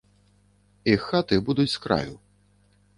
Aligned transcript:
Іх 0.95 1.05
хаты 1.11 1.35
будуць 1.51 1.69
с 1.75 1.79
краю. 1.87 2.15